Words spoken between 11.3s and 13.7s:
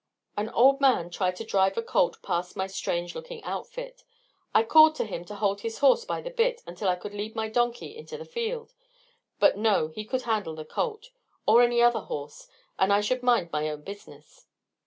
or any other horse, and I should mind my